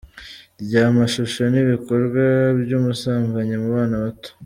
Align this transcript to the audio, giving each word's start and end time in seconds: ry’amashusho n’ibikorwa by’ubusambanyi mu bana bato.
ry’amashusho 0.61 1.41
n’ibikorwa 1.53 2.23
by’ubusambanyi 2.59 3.55
mu 3.61 3.69
bana 3.75 3.95
bato. 4.03 4.31